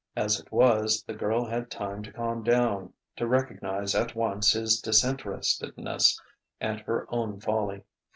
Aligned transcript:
As 0.15 0.39
it 0.39 0.51
was, 0.51 1.03
the 1.03 1.13
girl 1.13 1.45
had 1.45 1.69
time 1.69 2.01
to 2.01 2.11
calm 2.11 2.41
down, 2.41 2.91
to 3.17 3.27
recognize 3.27 3.93
at 3.93 4.15
once 4.15 4.53
his 4.53 4.81
disinterestedness 4.81 6.19
and 6.59 6.79
her 6.79 7.05
own 7.13 7.39
folly. 7.39 7.83